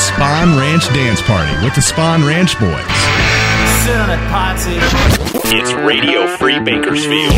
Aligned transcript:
presents 0.00 0.10
the 0.10 0.14
Spawn 0.14 0.58
Ranch 0.58 0.86
Dance 0.88 1.22
Party 1.22 1.64
with 1.64 1.74
the 1.74 1.82
Spawn 1.82 2.24
Ranch 2.24 2.58
Boys. 2.58 2.84
It's 5.52 5.72
Radio 5.72 6.26
Free 6.36 6.60
Bakersfield. 6.60 7.32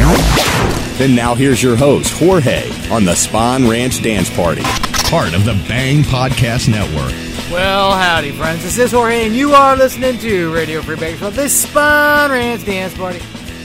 Then 0.99 1.15
now 1.15 1.35
here's 1.35 1.63
your 1.63 1.77
host, 1.77 2.13
Jorge, 2.19 2.71
on 2.91 3.05
the 3.05 3.15
Spawn 3.15 3.69
Ranch 3.69 4.03
Dance 4.03 4.31
Party. 4.35 4.63
Part 5.09 5.35
of 5.35 5.45
the 5.45 5.55
Bang 5.69 6.03
Podcast 6.03 6.69
Network. 6.69 7.13
Well, 7.51 7.93
howdy, 7.93 8.33
friends. 8.33 8.63
This 8.63 8.79
is 8.79 8.93
Jorge, 8.93 9.27
and 9.27 9.35
you 9.35 9.53
are 9.53 9.77
listening 9.77 10.19
to 10.19 10.55
Radio 10.55 10.81
Free 10.83 10.97
Bakersfield, 10.97 11.35
this 11.35 11.63
Spawn 11.63 12.31
Ranch 12.31 12.65
Dance 12.65 12.95
Party. 12.95 13.21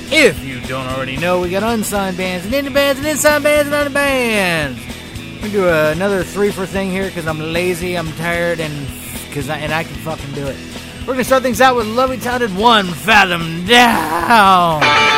If 0.10 0.44
you 0.44 0.62
don't 0.62 0.88
already 0.88 1.18
know, 1.18 1.42
we 1.42 1.50
got 1.50 1.64
unsigned 1.64 2.18
bands 2.18 2.46
and 2.46 2.54
indie 2.54 2.74
bands 2.74 3.00
and 3.00 3.08
inside 3.08 3.44
bands 3.44 3.68
and 3.68 3.76
other 3.76 3.90
bands. 3.90 4.97
We 5.48 5.54
do 5.54 5.70
another 5.70 6.26
three 6.26 6.52
for 6.52 6.66
thing 6.66 6.92
here 6.92 7.06
because 7.06 7.26
I'm 7.26 7.40
lazy, 7.40 7.98
I'm 7.98 8.12
tired, 8.18 8.60
and 8.60 8.86
because 9.30 9.50
I, 9.50 9.56
and 9.60 9.74
I 9.74 9.86
can 9.86 9.96
fucking 9.96 10.34
do 10.34 10.46
it. 10.46 10.58
We're 11.08 11.14
gonna 11.14 11.24
start 11.24 11.42
things 11.42 11.62
out 11.62 11.78
with 11.78 11.88
lovely 11.88 12.18
talented 12.18 12.54
One 12.54 12.86
Fathom 12.88 13.66
Down. 13.66 15.17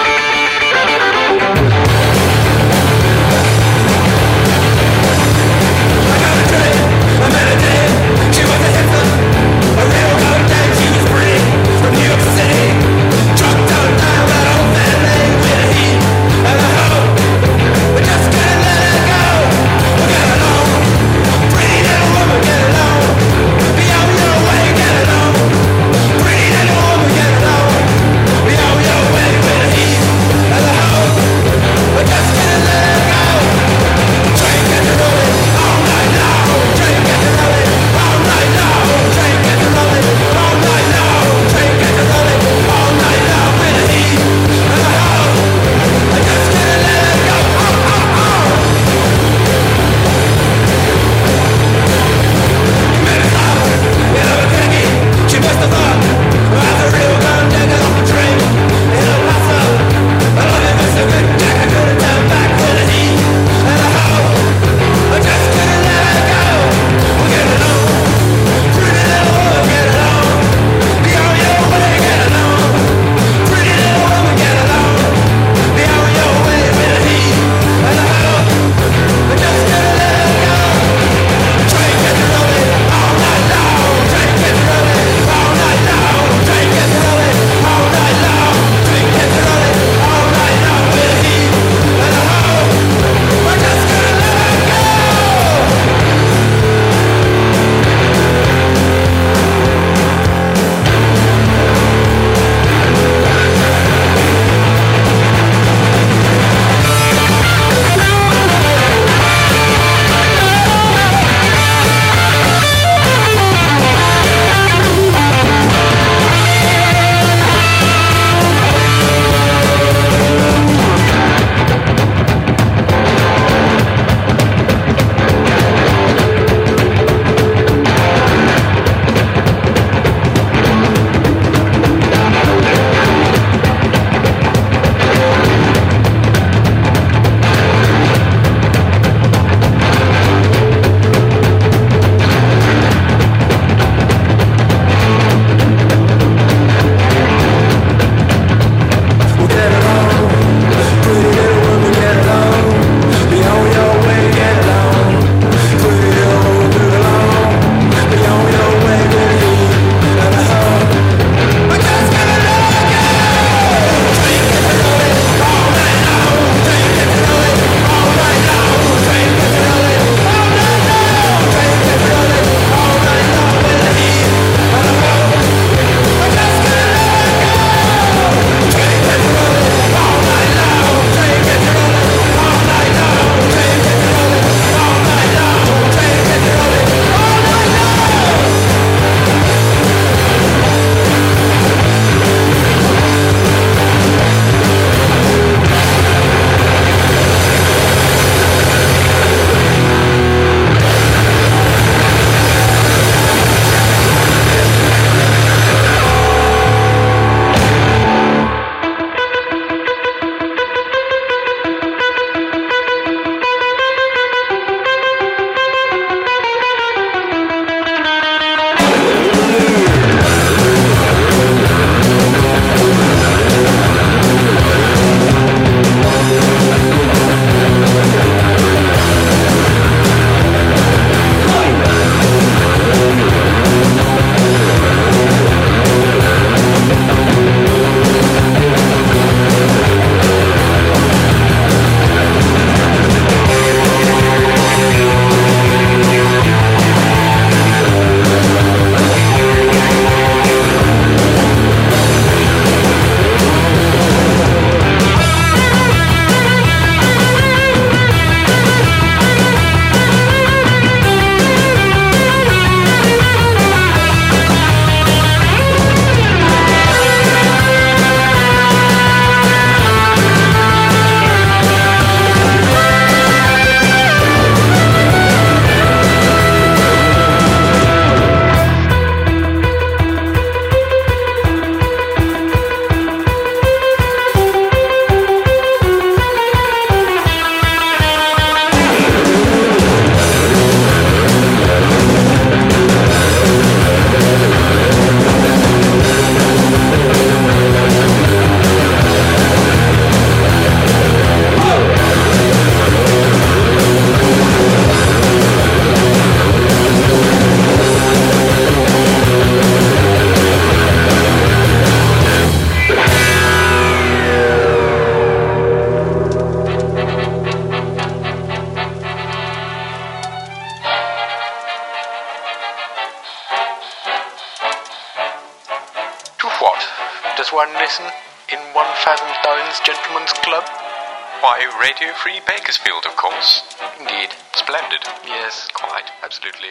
Free 332.29 332.41
Bakersfield, 332.46 333.08
of 333.08 333.15
course. 333.15 333.63
Indeed. 334.00 334.29
Splendid. 334.53 335.00
Yes, 335.25 335.67
Quite, 335.74 336.12
absolutely. 336.22 336.70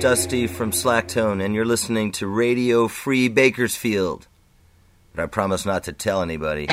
Dusty 0.00 0.46
from 0.46 0.70
Slacktone, 0.70 1.44
and 1.44 1.56
you're 1.56 1.64
listening 1.64 2.12
to 2.12 2.28
Radio 2.28 2.86
Free 2.86 3.26
Bakersfield. 3.28 4.28
But 5.12 5.24
I 5.24 5.26
promise 5.26 5.66
not 5.66 5.84
to 5.84 5.92
tell 5.92 6.22
anybody. 6.22 6.68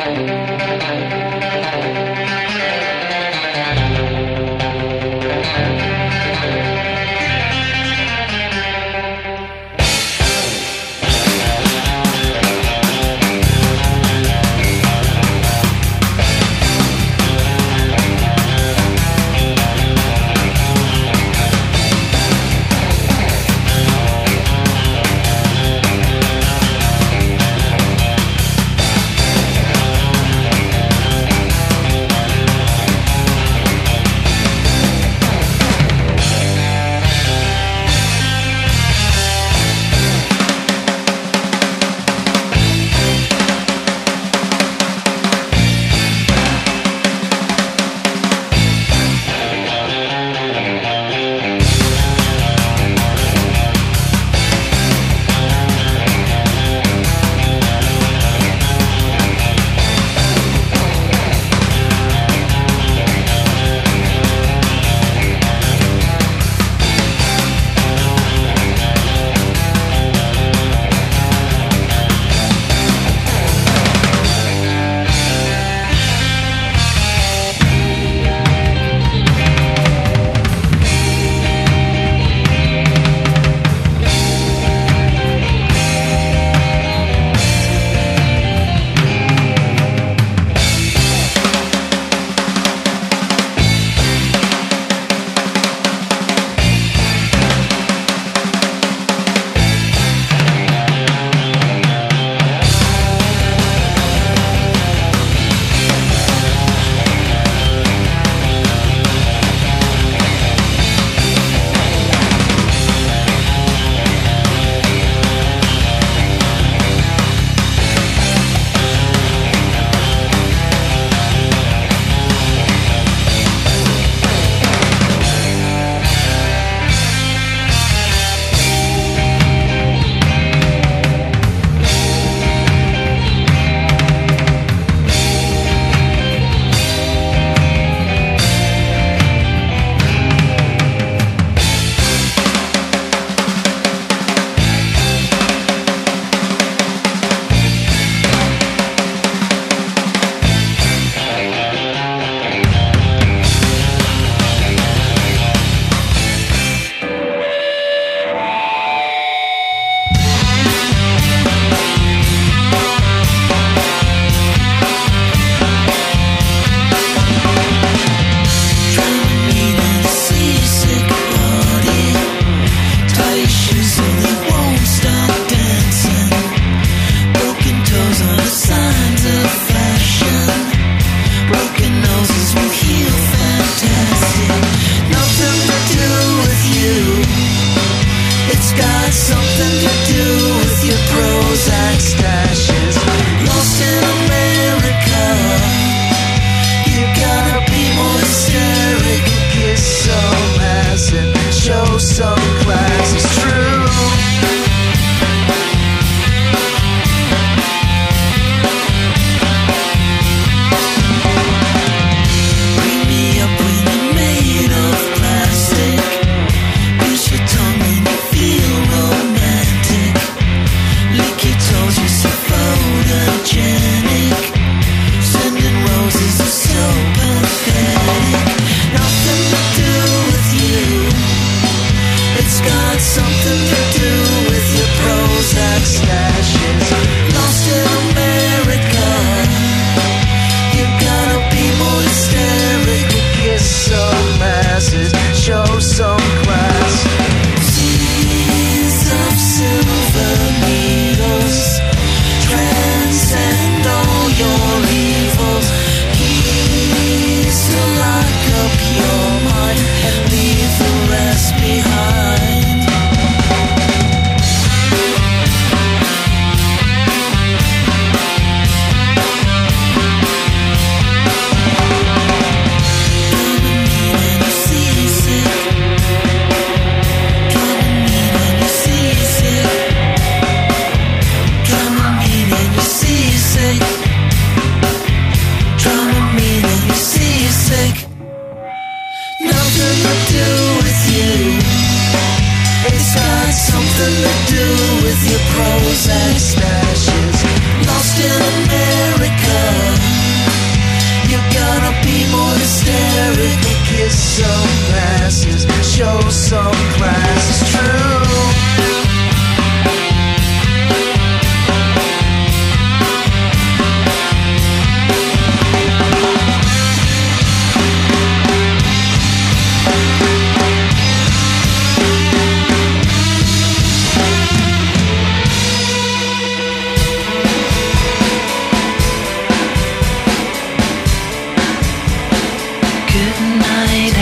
Good 333.15 333.39
night. 333.61 334.14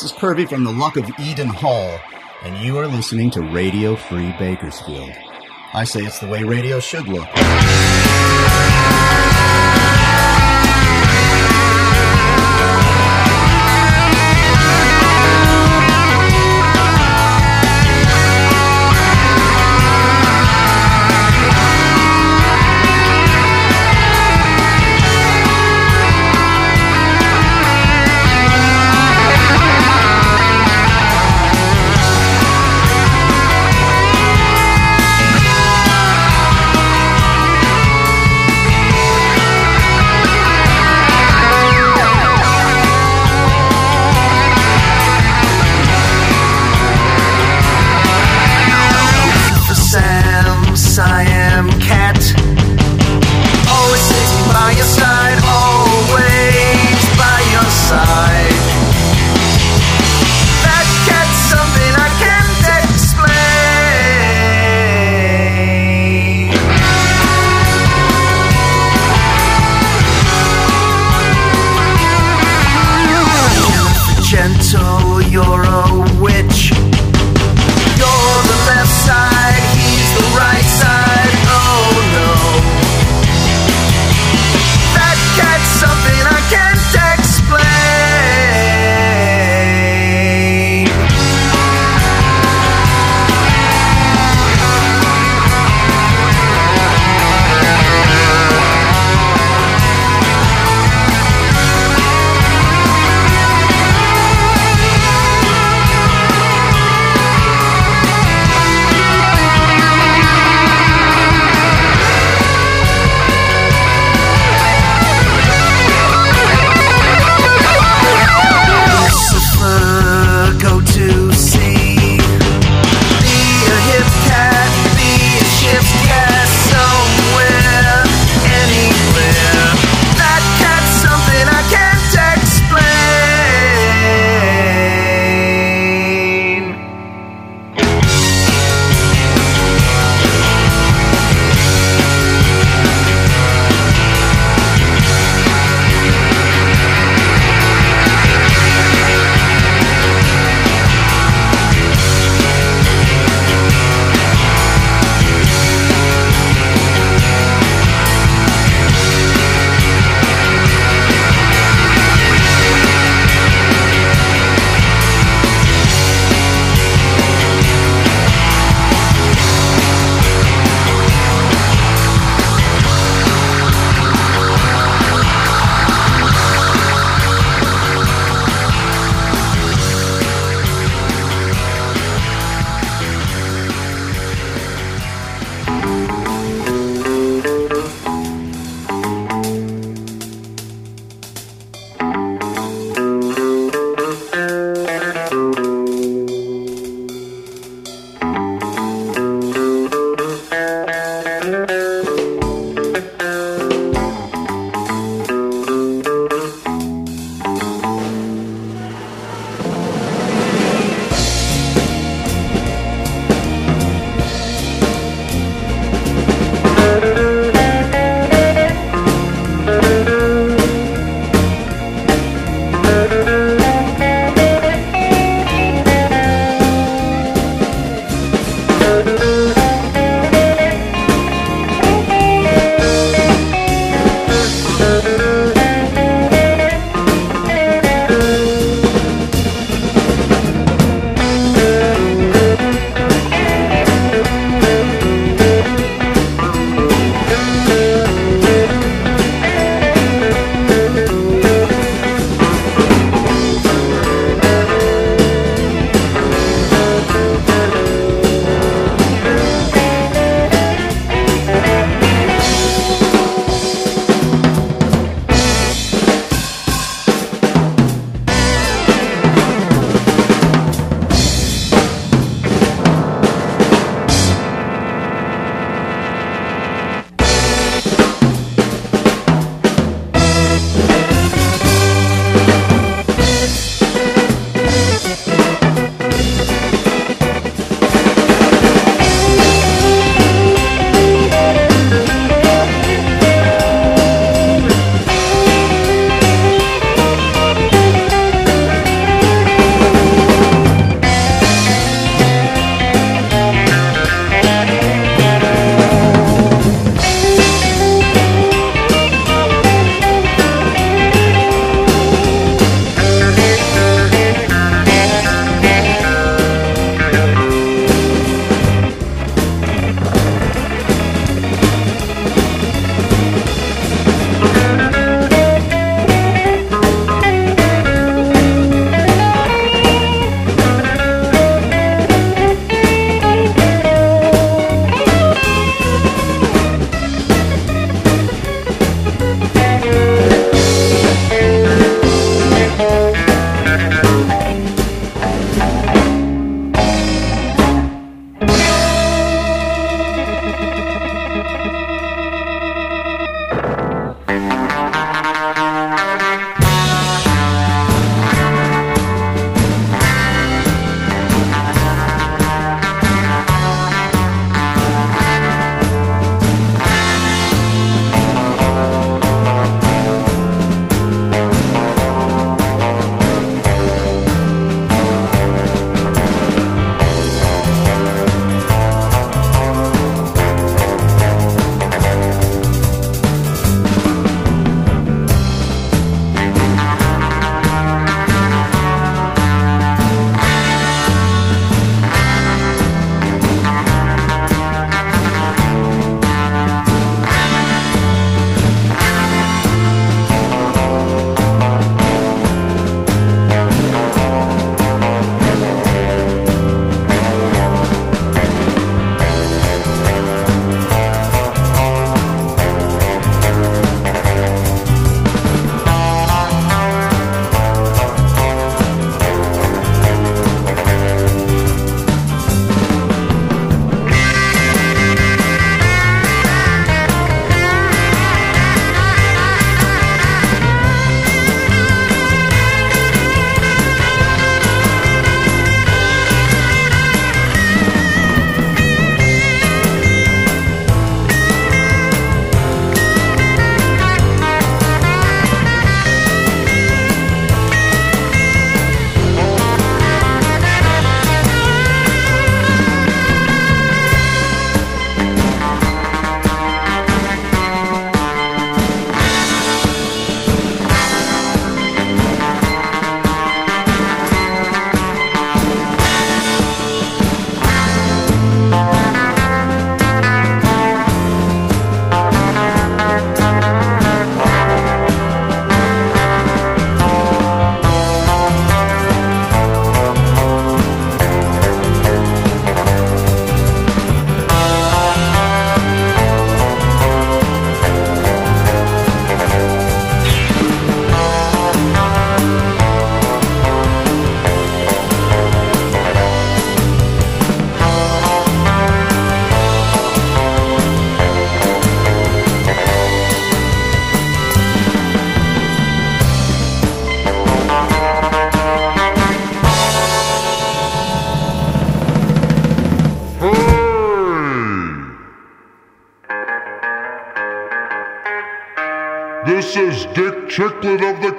This 0.00 0.12
is 0.12 0.18
Kirby 0.18 0.46
from 0.46 0.64
the 0.64 0.72
Luck 0.72 0.96
of 0.96 1.10
Eden 1.18 1.48
Hall, 1.48 2.00
and 2.42 2.56
you 2.64 2.78
are 2.78 2.86
listening 2.86 3.30
to 3.32 3.42
Radio 3.42 3.96
Free 3.96 4.32
Bakersfield. 4.38 5.10
I 5.74 5.84
say 5.84 6.00
it's 6.00 6.20
the 6.20 6.26
way 6.26 6.42
radio 6.42 6.80
should 6.80 7.06
look. 7.06 7.28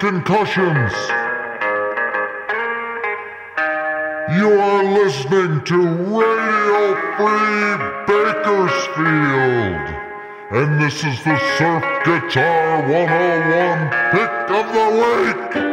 Concussions. 0.02 0.94
You 4.36 4.50
are 4.60 4.84
listening 4.84 5.64
to 5.66 5.78
Radio 6.18 6.96
Free 7.18 7.78
Bakersfield. 8.08 9.86
And 10.54 10.82
this 10.82 11.04
is 11.04 11.24
the 11.24 11.38
Surf 11.60 11.84
Guitar 12.04 12.82
101 12.90 13.90
Pick 14.12 14.32
of 14.50 14.74
the 14.74 14.88
Week. 15.62 15.71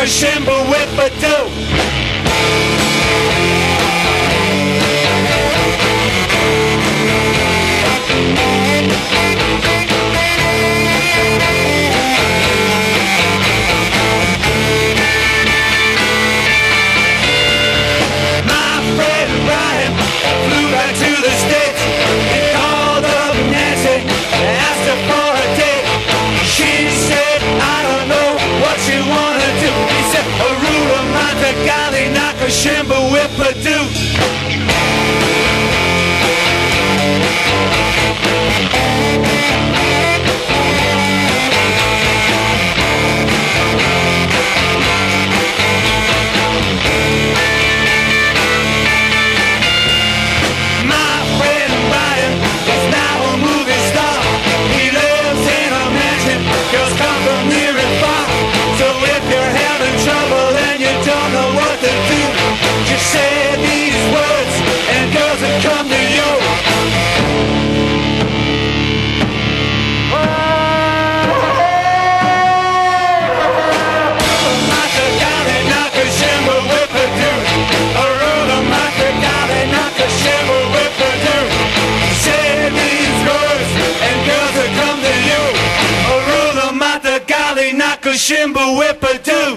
a 0.00 0.06
shimble 0.06 0.64
whip 0.70 0.88
a 0.98 1.10
do. 1.20 1.69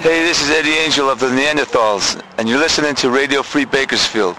Hey, 0.01 0.23
this 0.23 0.41
is 0.41 0.49
Eddie 0.51 0.69
Angel 0.69 1.09
of 1.09 1.19
the 1.19 1.27
Neanderthals, 1.27 2.21
and 2.37 2.47
you're 2.47 2.59
listening 2.59 2.93
to 2.95 3.09
Radio 3.09 3.41
Free 3.41 3.65
Bakersfield. 3.65 4.35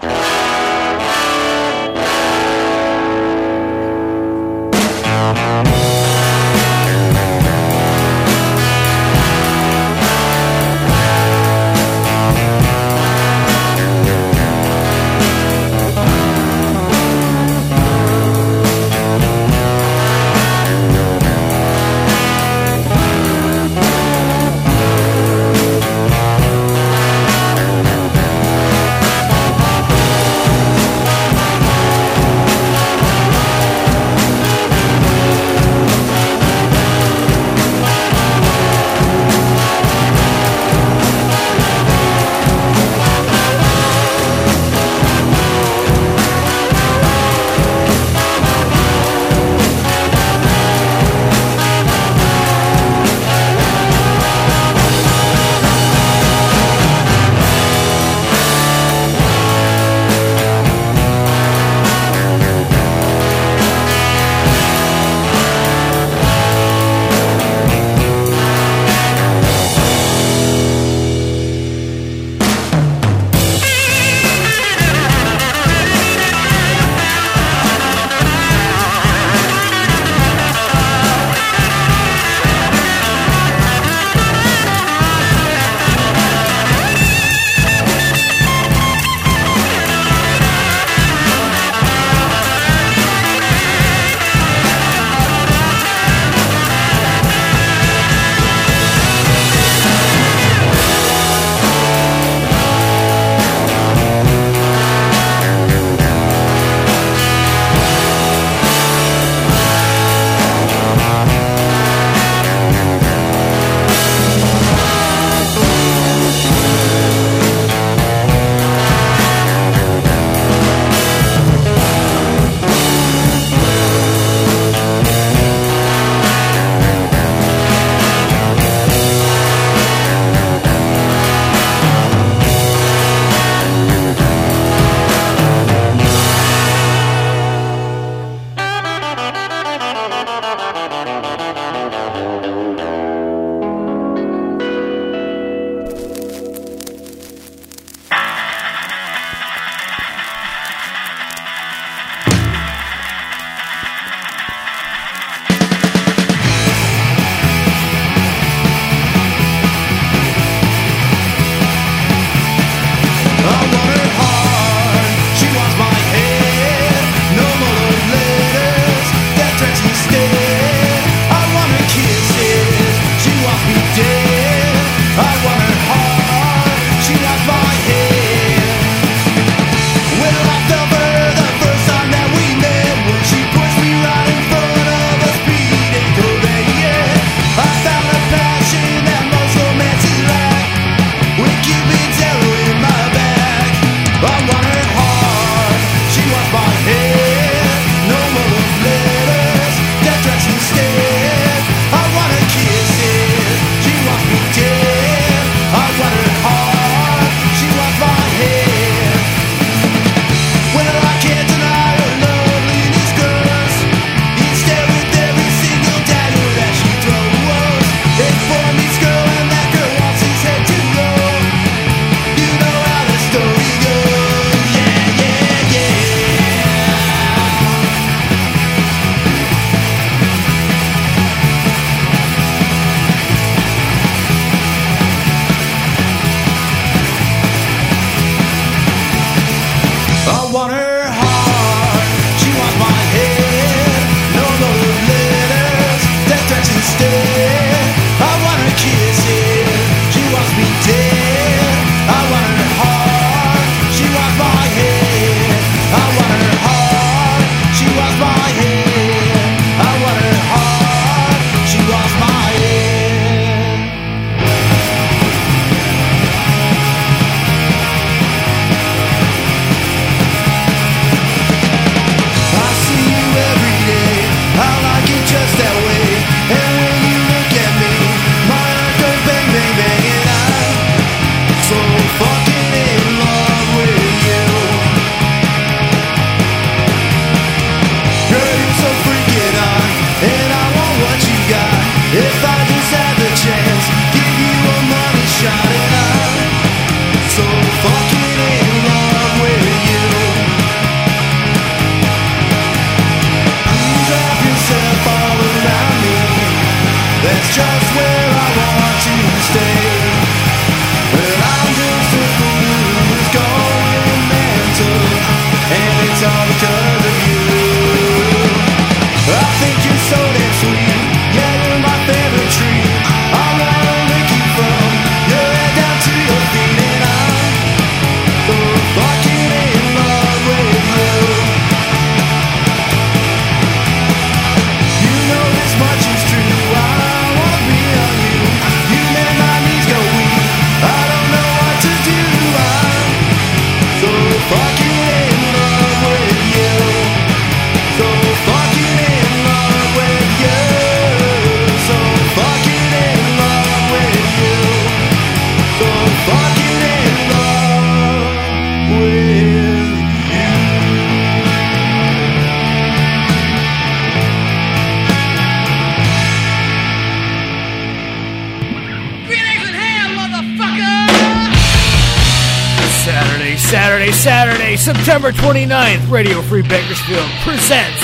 September 374.85 375.31
29th, 375.31 376.11
Radio 376.11 376.43
Free 376.43 376.61
Bakersfield 376.61 377.27
presents 377.41 377.99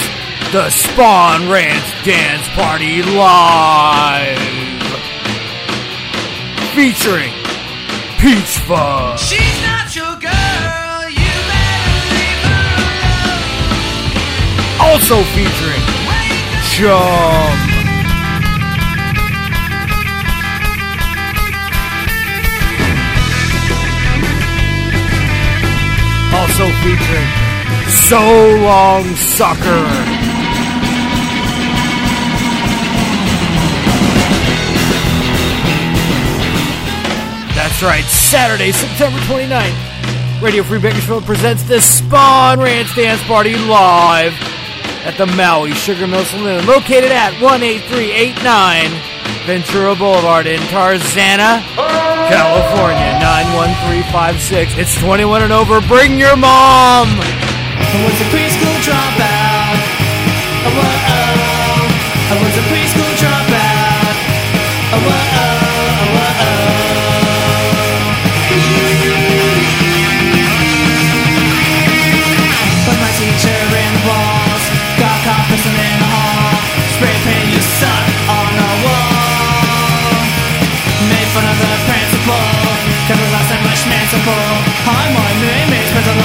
the 0.52 0.68
Spawn 0.72 1.48
Ranch 1.48 2.04
Dance 2.04 2.48
Party 2.56 3.04
Live. 3.04 4.40
Featuring 6.74 7.32
Peach 8.18 8.58
Fuzz. 8.66 9.22
She's 9.22 9.62
not 9.62 9.96
your 9.96 10.16
girl. 10.18 11.08
You 11.08 11.32
better 11.52 12.02
leave 12.10 12.42
her 12.50 12.66
alone. 14.80 14.90
Also 14.90 15.22
featuring 15.36 15.86
Chum. 16.64 17.71
Also 26.62 26.74
featuring 26.84 27.28
So 27.90 28.20
Long 28.62 29.04
Sucker. 29.16 29.82
That's 37.56 37.82
right, 37.82 38.04
Saturday, 38.04 38.72
September 38.72 39.18
29th. 39.22 40.44
Radio 40.44 40.62
Free 40.62 40.80
Bakersfield 40.80 41.24
presents 41.24 41.64
the 41.64 41.82
Spawn 41.82 42.60
Ranch 42.60 42.96
Dance 42.96 43.24
Party 43.24 43.56
live 43.56 44.34
at 45.04 45.18
the 45.18 45.26
Maui 45.26 45.72
Sugar 45.72 46.06
Mill 46.06 46.26
Saloon, 46.26 46.68
located 46.68 47.12
at 47.12 47.34
18389 47.42 49.11
Ventura 49.46 49.96
Boulevard 49.96 50.46
in 50.46 50.60
Tarzana, 50.70 51.66
California, 52.30 53.18
91356. 53.20 54.78
It's 54.78 54.96
21 55.00 55.44
and 55.44 55.52
over. 55.52 55.82
Bring 55.82 56.20
your 56.20 56.36
mom! 56.36 57.08
I 57.10 57.98
was 58.06 58.22
a 58.22 58.28
preschool 58.30 58.78
dropout. 58.86 59.82
Oh, 60.64 60.78
oh. 60.78 61.32
I 62.30 62.36
was 62.38 62.54
a 62.54 62.64
preschool 62.70 63.12
dropout. 63.18 64.16
Oh, 64.94 65.21
much 84.24 84.62
my 85.14 85.32
name 85.42 85.74
is 85.74 85.90
for 85.90 86.04
the 86.06 86.16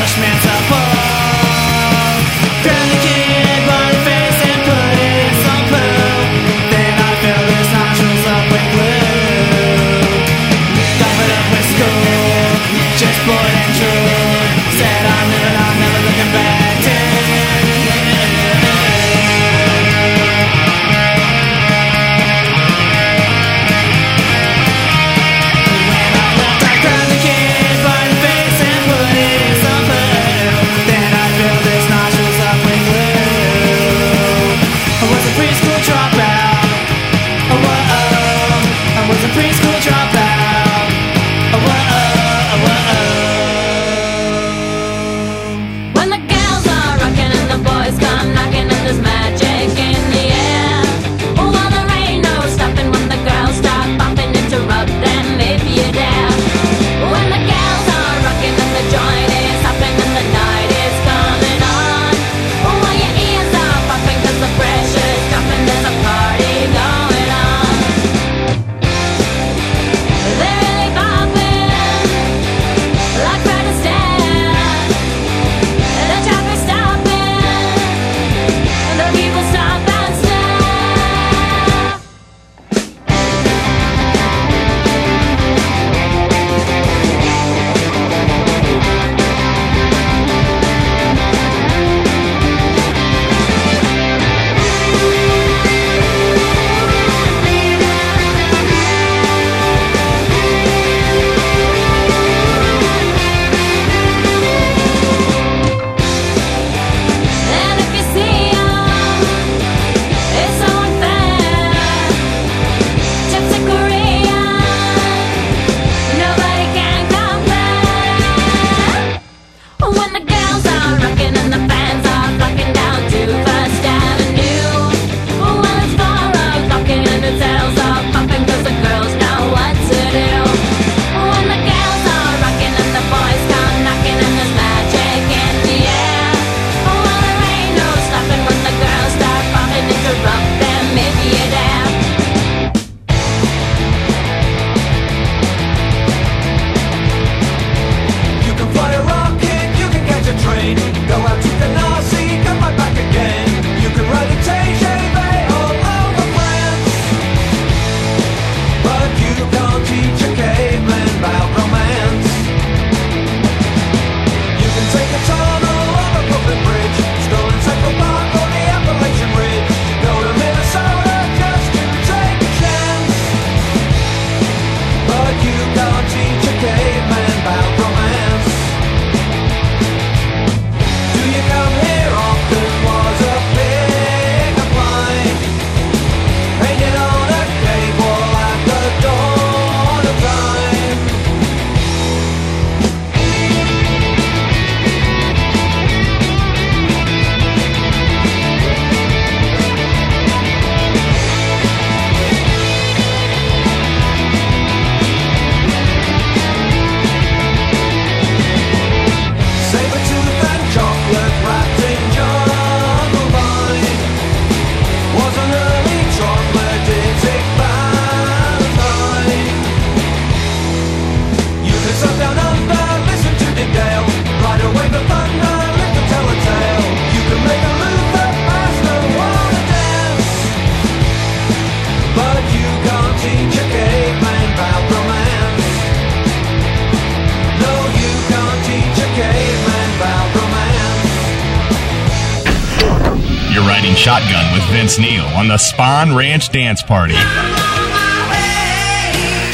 Vince 244.86 245.00
Neil 245.00 245.24
on 245.34 245.48
the 245.48 245.58
Spawn 245.58 246.14
Ranch 246.14 246.50
Dance 246.50 246.80
Party. 246.80 247.16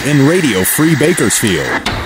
In 0.06 0.28
Radio 0.28 0.62
Free 0.62 0.94
Bakersfield. 0.94 2.01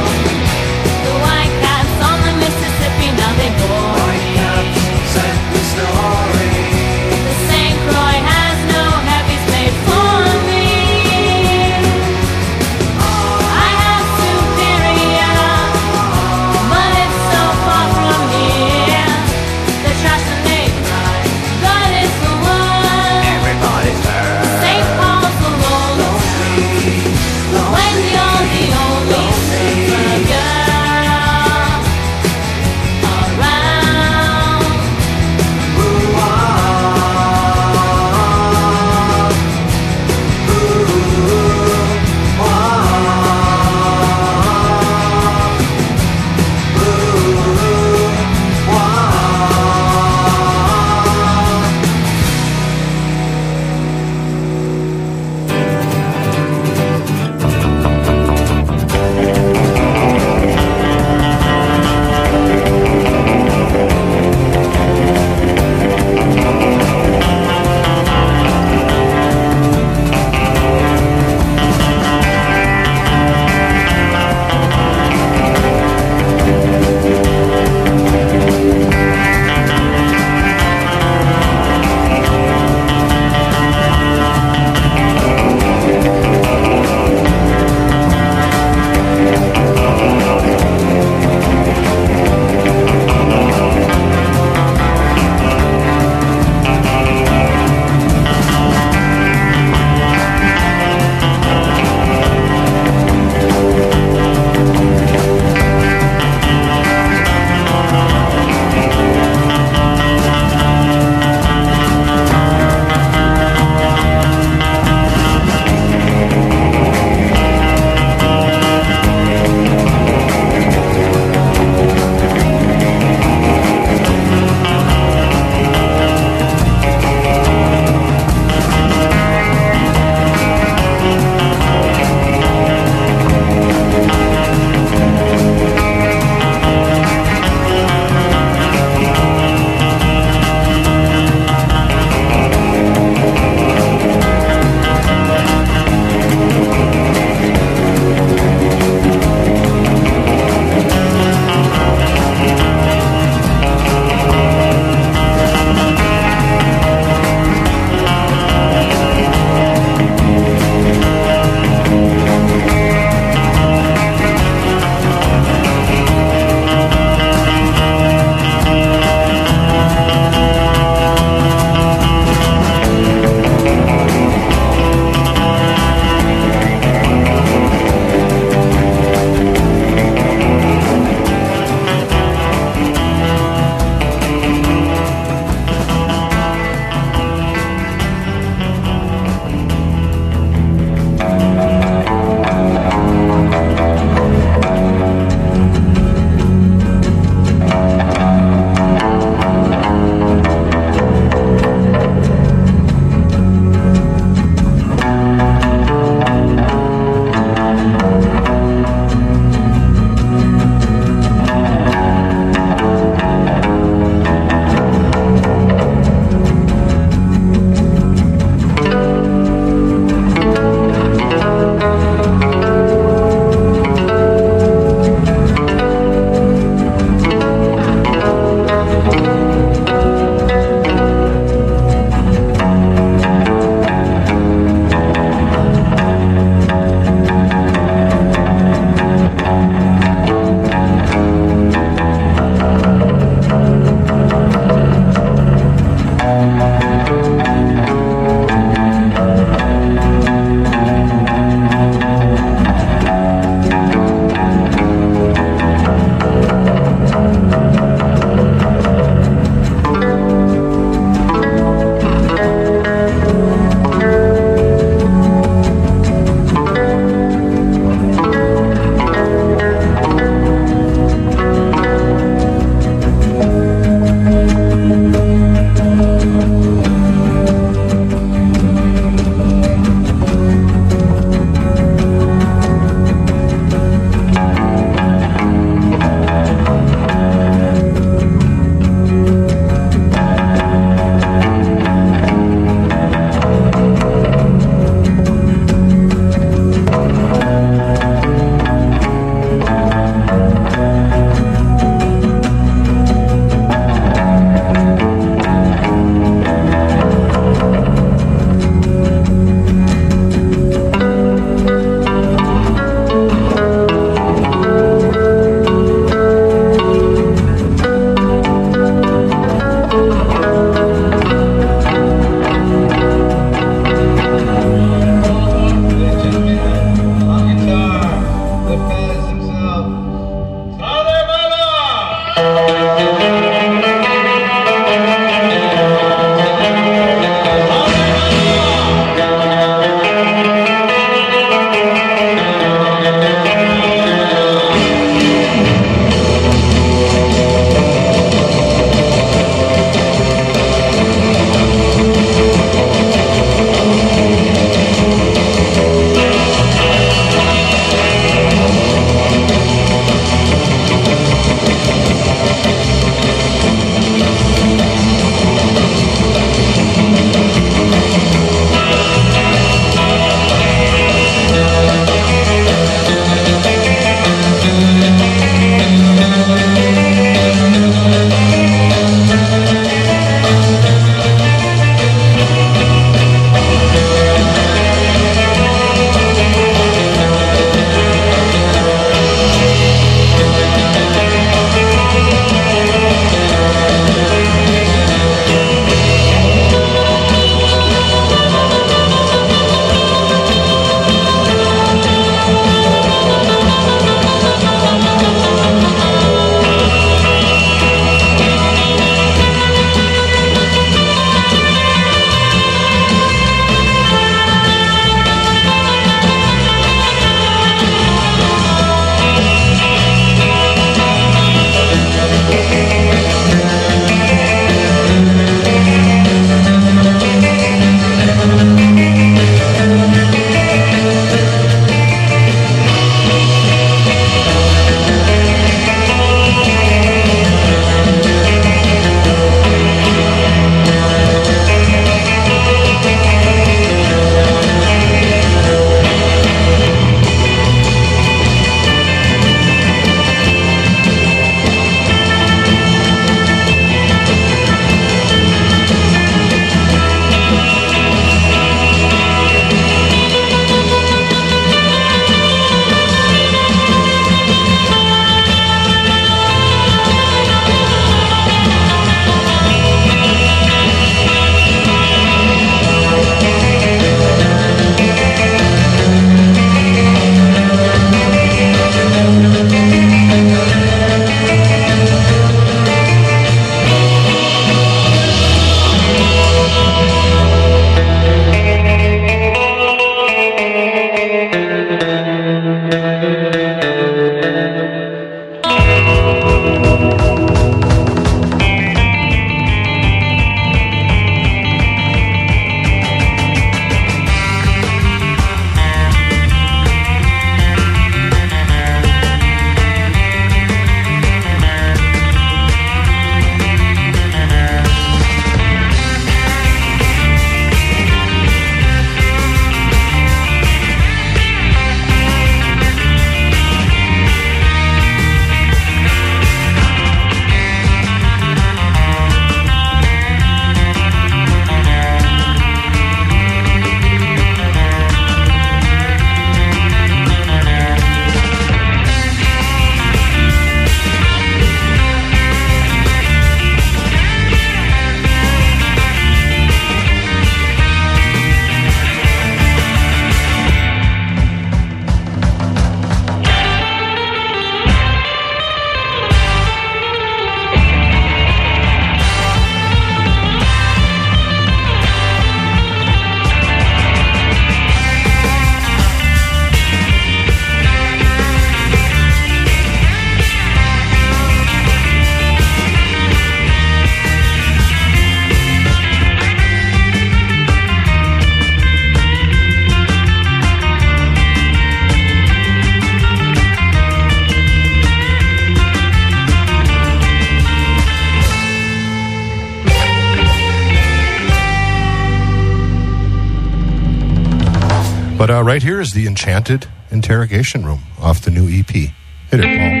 Right 595.71 595.83
here 595.83 596.01
is 596.01 596.11
the 596.11 596.27
Enchanted 596.27 596.85
Interrogation 597.11 597.85
Room 597.85 598.01
off 598.19 598.41
the 598.41 598.51
new 598.51 598.67
EP. 598.67 598.89
Hit 598.89 599.13
it, 599.53 599.61
Paul. 599.61 600.00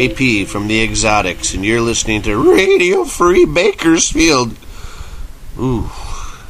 JP 0.00 0.46
from 0.46 0.66
the 0.66 0.82
Exotics, 0.82 1.52
and 1.52 1.62
you're 1.62 1.82
listening 1.82 2.22
to 2.22 2.34
Radio 2.34 3.04
Free 3.04 3.44
Bakersfield. 3.44 4.56
Ooh, 5.58 5.90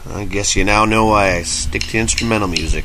I 0.08 0.24
guess 0.24 0.54
you 0.54 0.62
now 0.62 0.84
know 0.84 1.06
why 1.06 1.32
I 1.32 1.42
stick 1.42 1.82
to 1.82 1.98
instrumental 1.98 2.46
music. 2.46 2.84